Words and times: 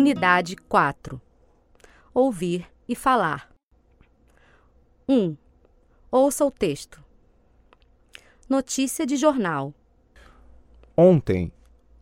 Atividade 0.00 0.56
4. 0.56 1.20
Ouvir 2.14 2.66
e 2.88 2.96
falar. 2.96 3.50
1. 5.06 5.36
Ouça 6.10 6.42
o 6.42 6.50
texto. 6.50 7.04
Notícia 8.48 9.04
de 9.04 9.16
jornal. 9.16 9.74
Ontem, 10.96 11.52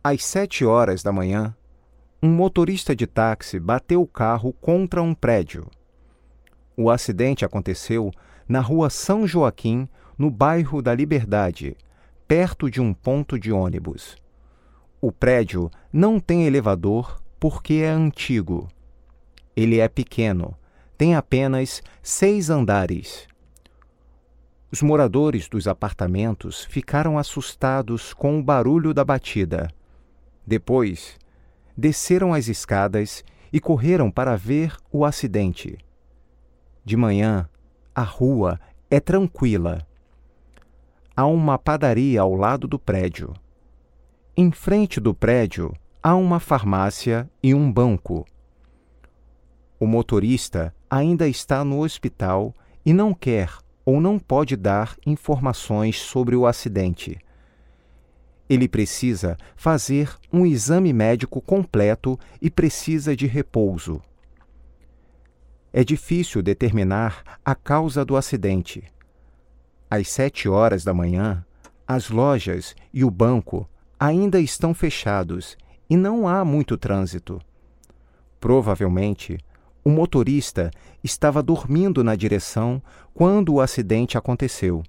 às 0.01 0.23
sete 0.23 0.63
horas 0.63 1.03
da 1.03 1.11
manhã, 1.11 1.53
um 2.23 2.29
motorista 2.29 2.95
de 2.95 3.05
táxi 3.05 3.59
bateu 3.59 4.01
o 4.01 4.07
carro 4.07 4.53
contra 4.53 5.03
um 5.03 5.13
prédio. 5.13 5.69
O 6.77 6.89
acidente 6.89 7.43
aconteceu 7.43 8.11
na 8.47 8.61
rua 8.61 8.89
São 8.89 9.27
Joaquim, 9.27 9.89
no 10.17 10.31
bairro 10.31 10.81
da 10.81 10.95
Liberdade, 10.95 11.75
perto 12.25 12.71
de 12.71 12.79
um 12.79 12.93
ponto 12.93 13.37
de 13.37 13.51
ônibus. 13.51 14.15
O 15.01 15.11
prédio 15.11 15.69
não 15.91 16.17
tem 16.17 16.47
elevador 16.47 17.19
porque 17.39 17.75
é 17.75 17.89
antigo. 17.89 18.67
Ele 19.55 19.79
é 19.79 19.87
pequeno, 19.87 20.55
tem 20.97 21.15
apenas 21.15 21.81
seis 22.01 22.49
andares. 22.49 23.27
Os 24.71 24.81
moradores 24.81 25.47
dos 25.47 25.67
apartamentos 25.67 26.65
ficaram 26.65 27.17
assustados 27.17 28.13
com 28.13 28.39
o 28.39 28.43
barulho 28.43 28.93
da 28.93 29.03
batida. 29.03 29.69
Depois, 30.45 31.17
desceram 31.75 32.33
as 32.33 32.47
escadas 32.47 33.23
e 33.51 33.59
correram 33.59 34.11
para 34.11 34.35
ver 34.35 34.75
o 34.91 35.03
acidente. 35.03 35.77
De 36.85 36.95
manhã, 36.95 37.49
a 37.95 38.03
rua 38.03 38.59
é 38.91 38.99
tranquila. 38.99 39.85
Há 41.15 41.25
uma 41.25 41.57
padaria 41.57 42.21
ao 42.21 42.35
lado 42.35 42.67
do 42.67 42.77
prédio. 42.77 43.33
Em 44.37 44.51
frente 44.51 44.99
do 44.99 45.13
prédio, 45.13 45.73
há 46.01 46.15
uma 46.15 46.39
farmácia 46.39 47.29
e 47.43 47.53
um 47.53 47.71
banco. 47.71 48.25
O 49.79 49.85
motorista 49.85 50.73
ainda 50.89 51.27
está 51.27 51.63
no 51.63 51.81
hospital 51.81 52.55
e 52.85 52.93
não 52.93 53.13
quer 53.13 53.51
ou 53.85 53.99
não 53.99 54.17
pode 54.17 54.55
dar 54.55 54.95
informações 55.05 55.99
sobre 55.99 56.35
o 56.35 56.45
acidente. 56.45 57.17
Ele 58.49 58.67
precisa 58.67 59.37
fazer 59.55 60.17
um 60.31 60.45
exame 60.45 60.91
médico 60.91 61.41
completo 61.41 62.17
e 62.41 62.49
precisa 62.49 63.15
de 63.15 63.27
repouso. 63.27 64.01
É 65.71 65.83
difícil 65.83 66.41
determinar 66.41 67.39
a 67.45 67.53
causa 67.53 68.03
do 68.03 68.15
acidente. 68.15 68.83
Às 69.89 70.09
sete 70.09 70.49
horas 70.49 70.83
da 70.83 70.93
manhã, 70.93 71.45
as 71.87 72.09
lojas 72.09 72.75
e 72.93 73.03
o 73.03 73.11
banco 73.11 73.69
ainda 73.99 74.39
estão 74.39 74.73
fechados 74.73 75.57
e 75.89 75.97
não 75.97 76.27
há 76.27 76.45
muito 76.45 76.77
trânsito. 76.77 77.41
Provavelmente, 78.39 79.37
o 79.83 79.89
motorista 79.89 80.69
estava 81.03 81.41
dormindo 81.41 82.03
na 82.03 82.15
direção 82.15 82.81
quando 83.13 83.53
o 83.53 83.61
acidente 83.61 84.17
aconteceu. 84.17 84.83